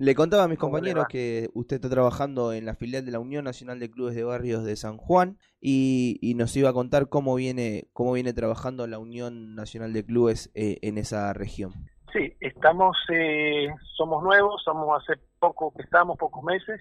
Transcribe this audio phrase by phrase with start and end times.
[0.00, 3.44] Le contaba a mis compañeros que usted está trabajando en la filial de la Unión
[3.44, 7.88] Nacional de Clubes de Barrios de San Juan y, nos iba a contar cómo viene
[7.92, 11.72] cómo viene trabajando la Unión Nacional de Clubes eh, en esa región.
[12.14, 16.80] Sí, estamos, eh, somos nuevos, somos hace poco que estamos, pocos meses,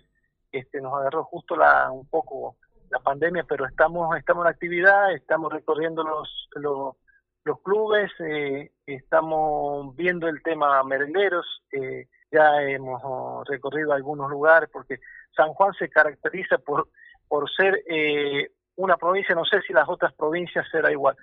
[0.54, 2.56] este, nos agarró justo la un poco
[2.90, 6.96] la pandemia, pero estamos estamos en actividad, estamos recorriendo los, los
[7.44, 14.70] los clubes, eh, estamos viendo el tema merenderos, eh, ya hemos oh, recorrido algunos lugares
[14.72, 15.00] porque
[15.36, 16.90] San Juan se caracteriza por,
[17.28, 21.16] por ser eh, una provincia, no sé si las otras provincias será igual,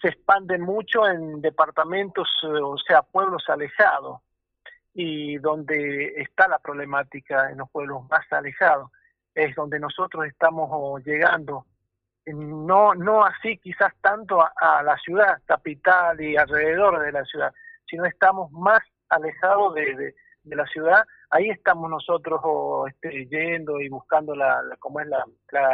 [0.00, 4.20] se expande mucho en departamentos, o sea, pueblos alejados
[4.94, 8.90] y donde está la problemática en los pueblos más alejados,
[9.34, 11.66] es donde nosotros estamos oh, llegando.
[12.26, 17.54] No, no así quizás tanto a, la ciudad capital y alrededor de la ciudad,
[17.88, 20.14] sino estamos más alejados de,
[20.56, 22.40] la ciudad, ahí estamos nosotros
[22.88, 25.24] este, yendo y buscando la, cómo es la,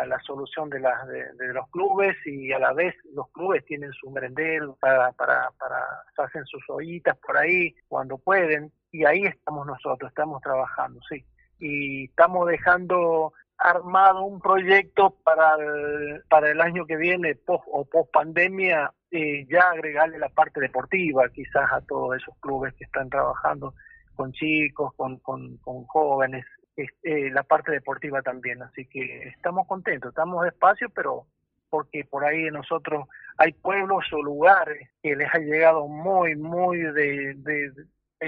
[0.07, 4.11] la, solución de, la, de, los clubes y a la vez los clubes tienen su
[4.11, 5.79] merendero para, para, para
[6.17, 11.25] hacen sus ollitas por ahí cuando pueden y ahí estamos nosotros, estamos trabajando, sí.
[11.59, 17.85] Y estamos dejando armado un proyecto para el, para el año que viene post, o
[17.85, 23.09] post pandemia eh, ya agregarle la parte deportiva quizás a todos esos clubes que están
[23.09, 23.75] trabajando
[24.15, 26.45] con chicos, con, con, jóvenes,
[26.77, 28.63] eh, la parte deportiva también.
[28.63, 31.27] Así que estamos contentos, estamos despacio, pero
[31.71, 37.35] porque por ahí nosotros hay pueblos o lugares que les ha llegado muy, muy de,
[37.35, 37.73] de,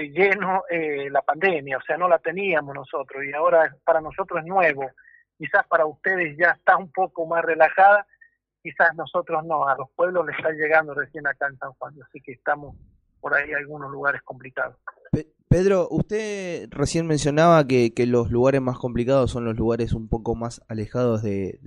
[0.09, 4.45] lleno eh, la pandemia, o sea, no la teníamos nosotros y ahora para nosotros es
[4.45, 4.91] nuevo
[5.37, 8.05] quizás para ustedes ya está un poco más relajada,
[8.61, 12.19] quizás nosotros no, a los pueblos les está llegando recién acá en San Juan, así
[12.21, 12.75] que estamos
[13.19, 14.75] por ahí en algunos lugares complicados.
[15.49, 20.35] Pedro, usted recién mencionaba que, que, los lugares más complicados son los lugares un poco
[20.35, 21.59] más alejados de,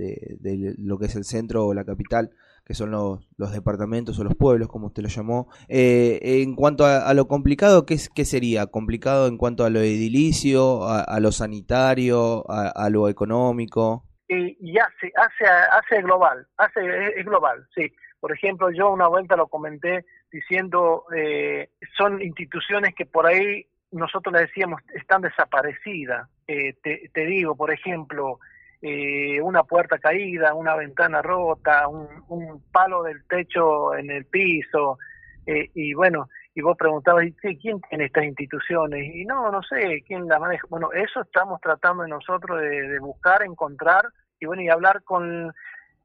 [0.78, 2.30] lo que es el centro o la capital,
[2.66, 5.48] que son los, los departamentos o los pueblos, como usted lo llamó.
[5.68, 8.66] Eh, en cuanto a, lo complicado, ¿qué, ¿qué, sería?
[8.66, 14.04] ¿Complicado en cuanto a lo edilicio, a, lo sanitario, a, lo económico?
[14.28, 16.80] y hace, hace, hace global, hace,
[17.18, 17.90] es global, sí.
[18.20, 24.32] Por ejemplo, yo una vuelta lo comenté diciendo, eh, son instituciones que por ahí nosotros
[24.32, 26.28] le decíamos están desaparecidas.
[26.46, 28.38] Eh, te, digo, por ejemplo,
[28.82, 34.98] eh, una puerta caída, una ventana rota, un, un, palo del techo en el piso,
[35.46, 39.14] eh, y bueno, y vos preguntabas, ¿quién tiene estas instituciones?
[39.14, 40.66] Y no, no sé, ¿quién la maneja?
[40.68, 44.06] Bueno, eso estamos tratando nosotros de, de buscar, encontrar,
[44.40, 45.52] y bueno, y hablar con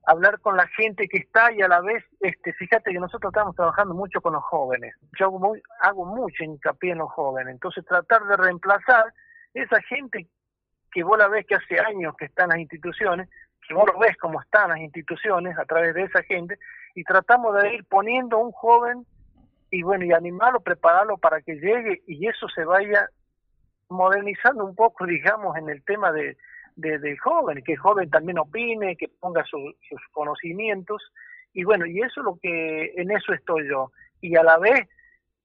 [0.06, 3.56] hablar con la gente que está y a la vez, este, fíjate que nosotros estamos
[3.56, 4.96] trabajando mucho con los jóvenes.
[5.18, 7.54] Yo hago, muy, hago mucho hincapié en los jóvenes.
[7.54, 9.14] Entonces tratar de reemplazar
[9.54, 10.28] esa gente
[10.92, 13.30] que vos la ves que hace años que está en las instituciones,
[13.68, 16.58] que vos lo ves como están las instituciones a través de esa gente,
[16.94, 19.06] y tratamos de ir poniendo un joven
[19.72, 23.10] y bueno, y animarlo, prepararlo para que llegue y eso se vaya
[23.90, 26.38] modernizando un poco, digamos, en el tema de,
[26.76, 29.74] de, del joven, que el joven también opine, que ponga sus
[30.12, 31.02] conocimientos,
[31.54, 33.92] y bueno, y eso es lo que, en eso estoy yo.
[34.20, 34.88] Y a la vez,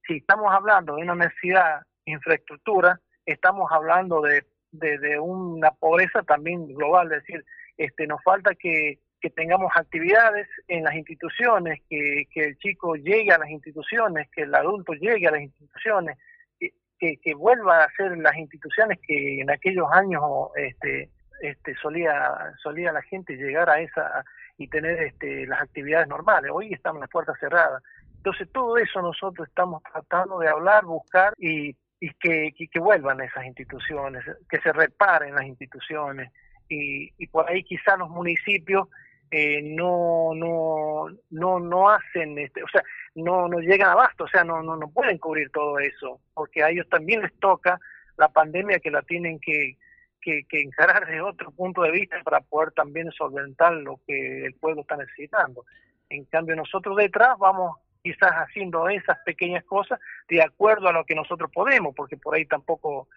[0.07, 7.13] si estamos hablando de una necesidad infraestructura, estamos hablando de, de, una pobreza también global,
[7.13, 7.45] es decir,
[7.77, 13.33] este, nos falta que, que tengamos actividades en las instituciones, que, que el chico llegue
[13.33, 16.19] a las instituciones, que el adulto llegue a las instituciones,
[16.59, 20.23] que, que vuelva a ser las instituciones que en aquellos años
[20.57, 21.09] este,
[21.41, 24.25] este, solía, solía la gente llegar a esa
[24.59, 26.51] y tener este, las actividades normales.
[26.53, 27.83] Hoy estamos las puertas cerradas.
[28.17, 33.47] Entonces todo eso nosotros estamos tratando de hablar, buscar y, y que, que, vuelvan esas
[33.47, 36.31] instituciones, que se reparen las instituciones
[36.69, 38.89] y, por ahí quizás los municipios
[39.31, 42.83] eh, no, no, no, no hacen, este, o sea,
[43.15, 46.71] no, no llegan abasto, o sea, no, no, no pueden cubrir todo eso, porque a
[46.71, 47.79] ellos también les toca
[48.17, 49.77] la pandemia que la tienen que,
[50.21, 54.83] que, encarar desde otro punto de vista para poder también solventar lo que el pueblo
[54.83, 55.65] está necesitando.
[56.09, 61.15] En cambio, nosotros detrás vamos quizás haciendo esas pequeñas cosas de acuerdo a lo que
[61.15, 63.09] nosotros podemos, porque por ahí tampoco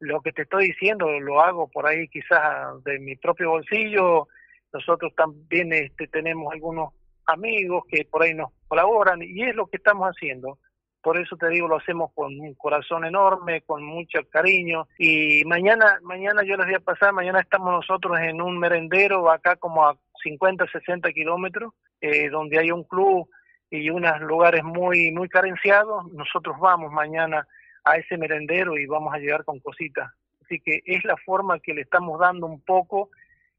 [0.00, 4.28] lo que te estoy diciendo lo hago por ahí quizás de mi propio bolsillo.
[4.72, 6.92] Nosotros también este, tenemos algunos
[7.26, 10.58] amigos que por ahí nos colaboran y es lo que estamos haciendo
[11.02, 14.86] por eso te digo, lo hacemos con un corazón enorme, con mucho cariño.
[14.98, 19.56] Y mañana, mañana yo les voy a pasar, mañana estamos nosotros en un merendero acá
[19.56, 23.28] como a 50, 60 kilómetros, eh, donde hay un club
[23.70, 26.10] y unos lugares muy, muy carenciados.
[26.12, 27.46] Nosotros vamos mañana
[27.84, 30.08] a ese merendero y vamos a llegar con cositas
[30.44, 33.10] Así que es la forma que le estamos dando un poco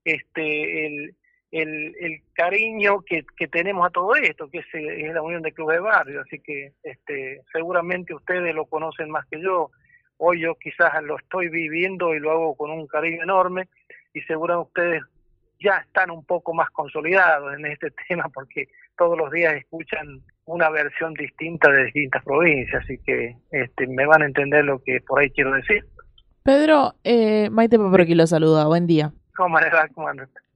[0.06, 1.16] este el,
[1.54, 5.52] el, el cariño que, que, tenemos a todo esto, que es, es, la Unión de
[5.52, 6.22] Clubes de Barrio.
[6.22, 9.70] Así que este, seguramente ustedes lo conocen más que yo.
[10.18, 13.68] Hoy yo quizás lo estoy viviendo y lo hago con un cariño enorme
[14.16, 15.04] y seguramente ustedes
[15.60, 18.68] ya están un poco más consolidados en este tema porque
[18.98, 24.24] todos los días escuchan una versión distinta de distintas provincias, así que este, me van
[24.24, 25.86] a entender lo que por ahí quiero decir.
[26.44, 29.14] Pedro, eh, Maite aquí lo saluda, buen día.
[29.36, 29.88] ¿Cómo le va?
[29.94, 30.10] ¿Cómo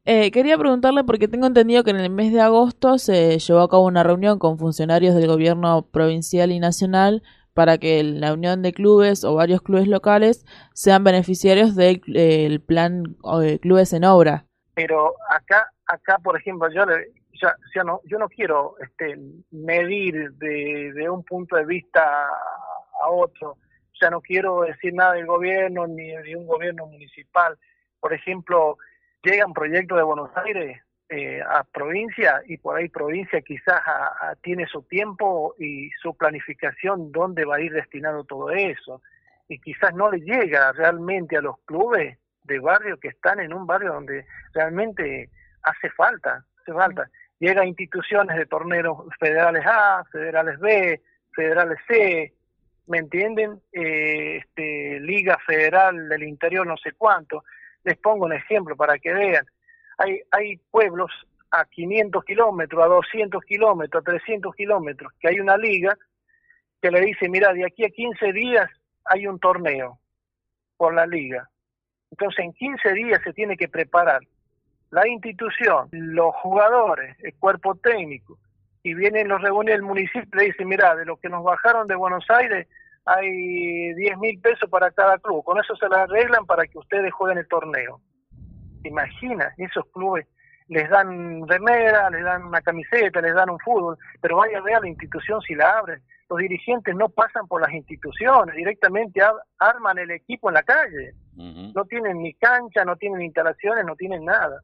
[0.09, 3.69] eh, quería preguntarle porque tengo entendido que en el mes de agosto se llevó a
[3.69, 7.21] cabo una reunión con funcionarios del gobierno provincial y nacional
[7.53, 13.59] para que la unión de clubes o varios clubes locales sean beneficiarios del plan eh,
[13.59, 14.45] Clubes en Obra.
[14.75, 16.85] Pero acá, acá por ejemplo, yo
[17.73, 19.19] ya, no, yo no quiero este,
[19.51, 22.29] medir de un punto de vista
[23.01, 23.57] a otro.
[23.99, 27.57] Ya no quiero decir nada del gobierno ni de un gobierno municipal.
[27.99, 28.77] Por ejemplo,
[29.27, 33.81] llegan proyectos de Buenos Aires eh, a provincia y por ahí provincia quizás
[34.41, 39.01] tiene su tiempo y su planificación dónde va a ir destinado todo eso
[39.47, 43.65] y quizás no le llega realmente a los clubes de barrio que están en un
[43.65, 45.29] barrio donde realmente
[45.63, 47.09] hace falta, hace falta.
[47.39, 51.01] Llega a instituciones de torneos federales A, federales B,
[51.33, 52.33] federales C,
[52.87, 53.61] ¿me entienden?
[53.71, 57.43] Eh, este, Liga Federal del Interior no sé cuánto.
[57.87, 59.45] Les pongo un ejemplo para que vean.
[59.97, 61.09] Hay, hay pueblos
[61.51, 65.97] a 500 kilómetros, a 200 kilómetros, a 300 kilómetros, que hay una liga
[66.81, 68.69] que le dice, mira, de aquí a 15 días
[69.05, 69.99] hay un torneo
[70.75, 71.49] por la liga.
[72.11, 74.19] Entonces en 15 días se tiene que preparar
[74.89, 78.37] la institución, los jugadores, el cuerpo técnico,
[78.83, 81.87] y vienen los reúne el municipio y le dicen, mira, de lo que nos bajaron
[81.87, 82.67] de Buenos Aires,
[83.07, 85.43] hay 10 mil pesos para cada club.
[85.43, 88.01] Con eso se la arreglan para que ustedes jueguen el torneo.
[88.83, 90.27] Imagina, esos clubes
[90.67, 94.75] les dan remera, les dan una camiseta, les dan un fútbol, pero vaya a ver
[94.75, 96.01] a la institución si la abren.
[96.29, 99.21] Los dirigentes no pasan por las instituciones, directamente
[99.59, 101.13] arman el equipo en la calle.
[101.73, 104.61] No tienen ni cancha, no tienen instalaciones, no tienen nada.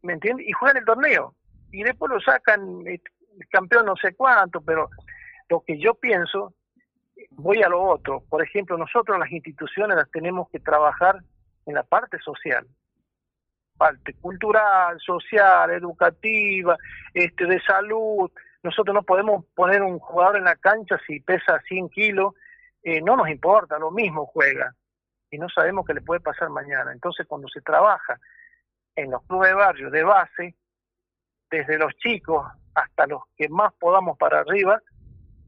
[0.00, 0.46] ¿Me entiendes?
[0.48, 1.34] Y juegan el torneo.
[1.72, 3.02] Y después lo sacan el
[3.50, 4.88] campeón no sé cuánto, pero
[5.50, 6.54] lo que yo pienso
[7.30, 8.22] voy a lo otro.
[8.28, 11.20] Por ejemplo, nosotros las instituciones las tenemos que trabajar
[11.66, 12.66] en la parte social,
[13.76, 16.76] parte cultural, social, educativa,
[17.12, 18.30] este, de salud.
[18.62, 22.34] Nosotros no podemos poner un jugador en la cancha si pesa 100 kilos,
[22.82, 24.74] eh, no nos importa, lo mismo juega
[25.30, 26.92] y no sabemos qué le puede pasar mañana.
[26.92, 28.18] Entonces, cuando se trabaja
[28.94, 30.54] en los clubes de barrio de base,
[31.50, 34.80] desde los chicos hasta los que más podamos para arriba,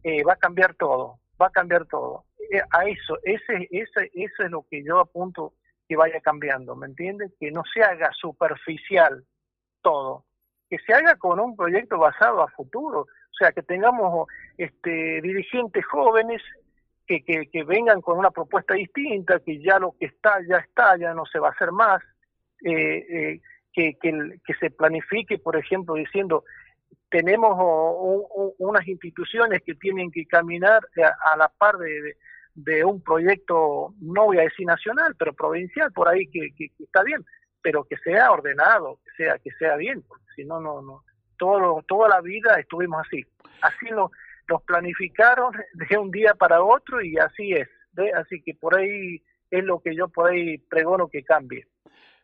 [0.02, 2.24] eh, va a cambiar todo va a cambiar todo.
[2.50, 5.54] Eh, a eso, ese, ese, eso es lo que yo apunto
[5.88, 7.32] que vaya cambiando, ¿me entiendes?
[7.38, 9.24] Que no se haga superficial
[9.82, 10.24] todo,
[10.68, 15.84] que se haga con un proyecto basado a futuro, o sea, que tengamos este, dirigentes
[15.86, 16.42] jóvenes
[17.06, 21.14] que, que, vengan con una propuesta distinta, que ya lo que está, ya está, ya
[21.14, 22.02] no se va a hacer más,
[22.64, 23.40] eh, eh,
[23.72, 26.42] que, que se planifique, por ejemplo, diciendo,
[27.08, 27.56] tenemos
[28.58, 30.80] unas instituciones que tienen que caminar
[31.24, 36.26] a, la par de, un proyecto, no voy a decir nacional, pero provincial, por ahí
[36.28, 37.24] que, está bien,
[37.62, 41.04] pero que sea ordenado, que sea que sea bien, porque si no, no, no,
[41.38, 43.24] todo, toda la vida estuvimos así.
[43.62, 44.10] Así lo,
[44.48, 47.68] los planificaron de un día para otro y así es.
[48.14, 51.66] Así que por ahí es lo que yo por ahí pregono que cambie.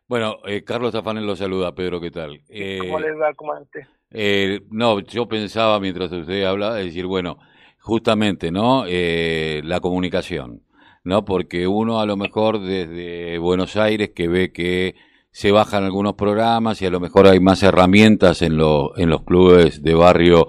[0.07, 2.41] Bueno, eh, Carlos Tafanel lo saluda, Pedro, ¿qué tal?
[2.79, 3.87] ¿Cómo le va, comandante?
[4.13, 7.39] Eh, no, yo pensaba mientras usted hablaba, decir, bueno,
[7.79, 8.85] justamente, ¿no?
[8.87, 10.61] Eh, la comunicación,
[11.03, 11.25] ¿no?
[11.25, 14.95] Porque uno a lo mejor desde Buenos Aires que ve que
[15.31, 19.23] se bajan algunos programas y a lo mejor hay más herramientas en, lo, en los
[19.23, 20.47] clubes de barrio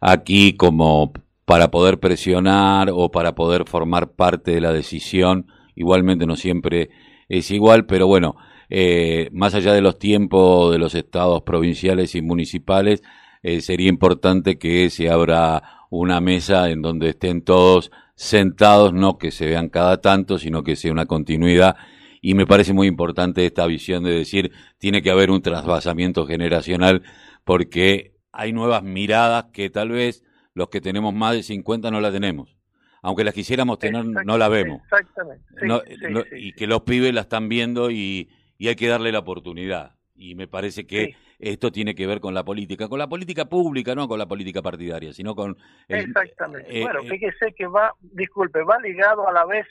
[0.00, 1.12] aquí como
[1.44, 5.48] para poder presionar o para poder formar parte de la decisión.
[5.74, 6.88] Igualmente no siempre
[7.28, 8.36] es igual, pero bueno,
[8.74, 13.02] eh, más allá de los tiempos de los estados provinciales y municipales,
[13.42, 19.30] eh, sería importante que se abra una mesa en donde estén todos sentados, no que
[19.30, 21.76] se vean cada tanto, sino que sea una continuidad.
[22.22, 27.02] Y me parece muy importante esta visión de decir, tiene que haber un trasvasamiento generacional
[27.44, 30.24] porque hay nuevas miradas que tal vez
[30.54, 32.56] los que tenemos más de 50 no la tenemos.
[33.02, 34.80] Aunque las quisiéramos tener, no la vemos.
[34.84, 36.38] Exactamente.
[36.38, 38.30] Y que los pibes la están viendo y,
[38.62, 39.96] y hay que darle la oportunidad.
[40.14, 43.96] Y me parece que esto tiene que ver con la política, con la política pública,
[43.96, 45.56] no con la política partidaria, sino con...
[45.88, 46.78] Exactamente.
[46.78, 49.66] Eh, bueno, eh, fíjese que va, disculpe, va ligado a la vez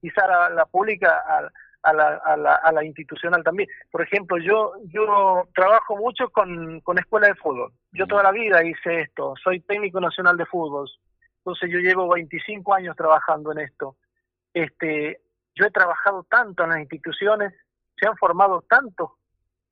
[0.00, 1.22] quizá la, la pública
[1.82, 3.68] a la, a la, a la institucional también.
[3.90, 7.74] Por ejemplo, yo yo trabajo mucho con, con escuela de fútbol.
[7.92, 9.34] Yo toda la vida hice esto.
[9.44, 10.88] Soy técnico nacional de fútbol.
[11.40, 13.96] Entonces yo llevo 25 años trabajando en esto.
[14.54, 15.20] Este,
[15.54, 17.52] yo he trabajado tanto en las instituciones,
[18.00, 19.10] se han formado tantos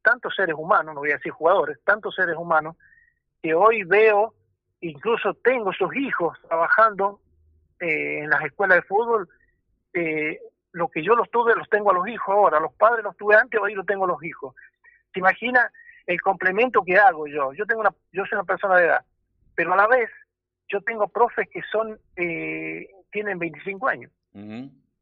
[0.02, 2.76] tantos seres humanos, no voy a decir jugadores, tantos seres humanos
[3.42, 4.34] que hoy veo,
[4.80, 7.20] incluso tengo sus hijos trabajando
[7.80, 9.28] eh, en las escuelas de fútbol,
[9.92, 10.38] eh,
[10.72, 13.36] lo que yo los tuve los tengo a los hijos ahora, los padres los tuve
[13.36, 14.54] antes, hoy los tengo a los hijos.
[15.12, 15.70] ¿Se imagina
[16.06, 17.52] el complemento que hago yo?
[17.52, 19.04] Yo tengo una, yo soy una persona de edad,
[19.54, 20.10] pero a la vez
[20.68, 24.12] yo tengo profes que son, eh, tienen 25 años.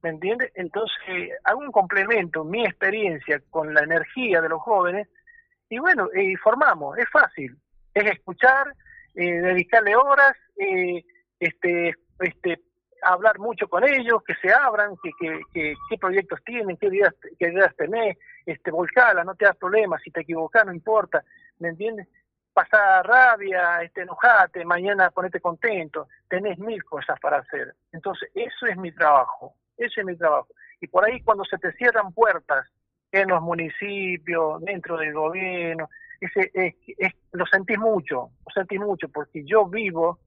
[0.02, 0.52] ¿Me entiendes?
[0.54, 5.08] Entonces hago un complemento, mi experiencia con la energía de los jóvenes,
[5.68, 7.56] y bueno, y formamos, es fácil,
[7.92, 8.72] es escuchar,
[9.14, 11.02] eh, dedicarle horas, eh,
[11.40, 12.60] este, este,
[13.02, 15.10] hablar mucho con ellos, que se abran, que,
[15.52, 20.02] que, qué proyectos tienen, qué ideas, qué ideas tenés, este, volcala, no te das problemas,
[20.02, 21.24] si te equivocas no importa,
[21.58, 22.08] ¿me entiendes?
[22.52, 27.74] Pasar rabia, este, enojate, mañana ponete contento, tenés mil cosas para hacer.
[27.92, 30.48] Entonces, eso es mi trabajo, ese es mi trabajo.
[30.80, 32.66] Y por ahí cuando se te cierran puertas
[33.12, 35.88] en los municipios, dentro del gobierno,
[36.20, 40.18] ese, es, lo sentís mucho, lo sentís mucho, porque yo vivo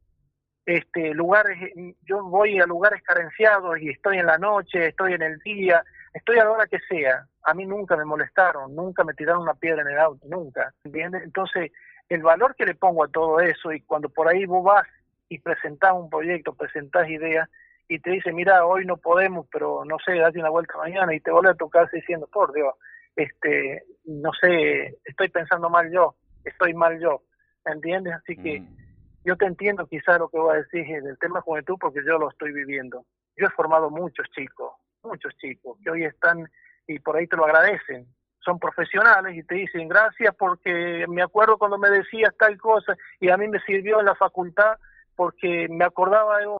[0.66, 1.58] este, lugares,
[2.04, 6.38] yo voy a lugares carenciados y estoy en la noche, estoy en el día, estoy
[6.38, 7.26] a la hora que sea.
[7.44, 11.24] A mí nunca me molestaron, nunca me tiraron una piedra en el auto, nunca, ¿entiendes?
[11.24, 11.72] Entonces,
[12.08, 14.88] el valor que le pongo a todo eso y cuando por ahí vos vas
[15.28, 17.50] y presentás un proyecto, presentás ideas
[17.90, 21.20] y te dice, mira, hoy no podemos, pero no sé, date una vuelta mañana y
[21.20, 22.76] te vuelve a tocar diciendo, por Dios,
[23.16, 26.16] este, no sé, estoy pensando mal yo,
[26.46, 27.24] estoy mal yo,
[27.66, 28.14] ¿entiendes?
[28.14, 28.78] Así que mm.
[29.26, 32.30] yo te entiendo quizás lo que voy a decir del tema juventud porque yo lo
[32.30, 33.06] estoy viviendo.
[33.36, 36.48] Yo he formado muchos chicos, muchos chicos que hoy están
[36.86, 38.06] y por ahí te lo agradecen.
[38.46, 43.30] Son profesionales y te dicen gracias porque me acuerdo cuando me decías tal cosa y
[43.30, 44.78] a mí me sirvió en la facultad
[45.16, 46.59] porque me acordaba de.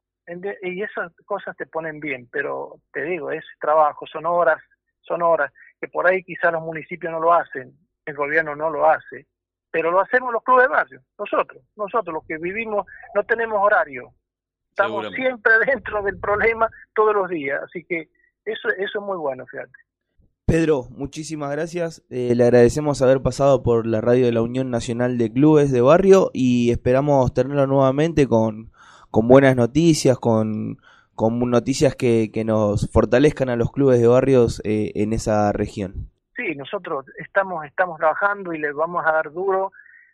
[0.62, 4.62] Y esas cosas te ponen bien, pero te digo, es trabajo, son horas,
[5.02, 7.74] son horas que por ahí quizás los municipios no lo hacen,
[8.06, 9.26] el gobierno no lo hace,
[9.72, 14.14] pero lo hacemos los clubes de barrio, nosotros, nosotros los que vivimos no tenemos horario,
[14.70, 18.10] estamos siempre dentro del problema todos los días, así que
[18.46, 19.72] eso, eso es muy bueno, fíjate.
[20.46, 22.04] Pedro, muchísimas gracias.
[22.10, 25.82] Eh, le agradecemos haber pasado por la radio de la Unión Nacional de Clubes de
[25.82, 28.72] Barrio y esperamos tenerlo nuevamente con,
[29.12, 30.78] con buenas noticias, con,
[31.16, 36.10] con noticias que, que nos fortalezcan a los clubes de barrios eh, en esa región.
[36.36, 39.72] Sí, nosotros estamos, estamos trabajando y les vamos a dar duro.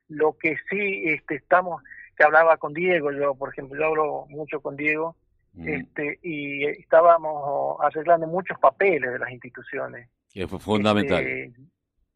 [0.07, 1.83] Lo que sí este, estamos,
[2.15, 5.15] que hablaba con Diego, yo por ejemplo, yo hablo mucho con Diego,
[5.53, 5.67] mm.
[5.67, 10.09] este, y estábamos arreglando muchos papeles de las instituciones.
[10.31, 11.25] Que fue fundamental.
[11.25, 11.61] Este,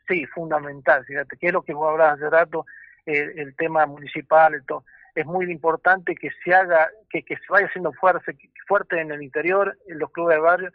[0.07, 2.65] sí, fundamental, fíjate, que es lo que vos hablabas hace rato,
[3.05, 4.83] el, el tema municipal, todo
[5.19, 9.21] es muy importante que se haga, que, que se vaya haciendo fuerte, fuerte en el
[9.21, 10.71] interior, en los clubes de barrio,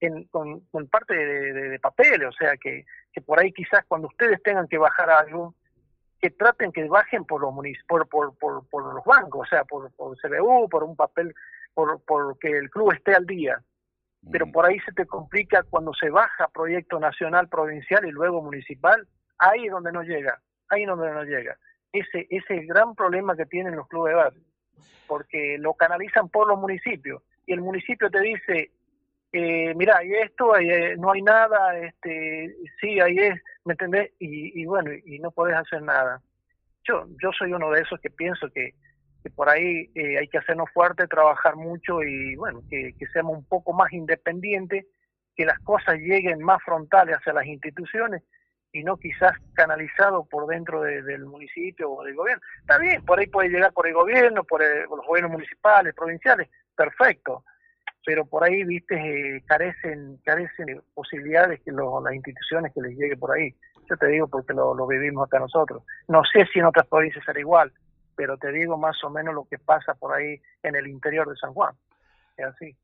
[0.00, 4.40] en, con, parte de, de, papeles, o sea, que, que por ahí quizás cuando ustedes
[4.42, 5.54] tengan que bajar algo,
[6.20, 7.52] que traten que bajen por los
[7.86, 11.34] por, por, por, por, los bancos, o sea, por, por CBU, por un papel,
[11.74, 13.60] por, por que el club esté al día.
[14.30, 14.52] Pero mm.
[14.52, 19.06] por ahí se te complica cuando se baja proyecto nacional, provincial y luego municipal,
[19.38, 21.56] ahí es donde no llega, ahí es donde no llega
[21.92, 24.42] ese, ese gran problema que tienen los clubes de barrio,
[25.06, 28.70] porque lo canalizan por los municipios y el municipio te dice,
[29.32, 34.12] eh, mira, hay esto, eh, no hay nada, este, sí, ahí es, ¿me entendés?
[34.18, 36.20] Y, y bueno, y no podés hacer nada.
[36.84, 38.74] Yo, yo soy uno de esos que pienso que,
[39.22, 43.36] que por ahí eh, hay que hacernos fuerte, trabajar mucho y bueno, que, que seamos
[43.36, 44.86] un poco más independientes,
[45.34, 48.22] que las cosas lleguen más frontales hacia las instituciones
[48.72, 52.42] y no quizás canalizado por dentro del municipio o del gobierno.
[52.60, 57.44] Está bien, por ahí puede llegar por el gobierno, por, los gobiernos municipales, provinciales, perfecto,
[58.04, 63.32] pero por ahí, viste, eh, carecen carecen posibilidades que las instituciones que les llegue por
[63.32, 63.54] ahí.
[63.88, 65.82] Yo te digo porque lo, lo vivimos acá nosotros.
[66.08, 67.72] No sé si en otras provincias será igual,
[68.16, 71.36] pero te digo más o menos lo que pasa por ahí en el interior de
[71.36, 71.74] San Juan.
[72.36, 72.76] Es así.